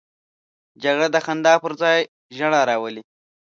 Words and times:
جګړه 0.83 1.07
د 1.11 1.17
خندا 1.25 1.53
پر 1.63 1.71
ځای 1.81 1.99
ژړا 2.37 2.61
راولي 2.69 3.01